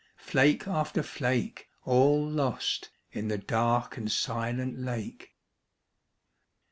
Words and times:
Flake 0.17 0.67
after 0.67 1.03
flake— 1.03 1.69
All 1.85 2.27
lost 2.27 2.89
in 3.11 3.27
the 3.27 3.37
dark 3.37 3.97
and 3.97 4.11
silent 4.11 4.79
lake. 4.79 5.35